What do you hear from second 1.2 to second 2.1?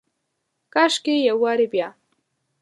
یو وارې بیا،